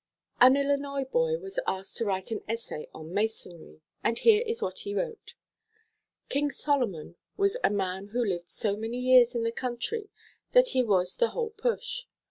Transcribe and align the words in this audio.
_An 0.47 0.57
Illinois 0.57 1.03
boy 1.03 1.37
was 1.37 1.59
asked 1.67 1.95
to 1.97 2.05
write 2.05 2.31
an 2.31 2.41
essay 2.47 2.87
on 2.91 3.13
Masonry, 3.13 3.81
and 4.03 4.17
here 4.17 4.41
is 4.47 4.59
what 4.59 4.79
he 4.79 4.95
wrote: 4.95 5.35
"King 6.27 6.49
Solomon 6.49 7.17
was 7.37 7.55
a 7.63 7.69
man 7.69 8.07
who 8.07 8.25
lived 8.25 8.49
so 8.49 8.75
many 8.75 8.97
years 8.97 9.35
in 9.35 9.43
the 9.43 9.51
country 9.51 10.09
that 10.53 10.69
he 10.69 10.81
was 10.81 11.17
the 11.17 11.27
whole 11.37 11.51
push. 11.51 12.07